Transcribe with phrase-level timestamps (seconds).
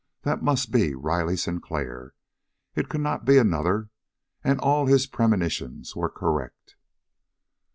[0.23, 2.15] That must be Riley Sinclair.
[2.73, 3.89] It could not be another,
[4.43, 6.75] and all his premonitions were correct.